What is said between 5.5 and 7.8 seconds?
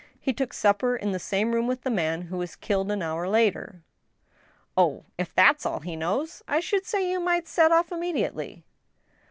is all he knows, I should say you might set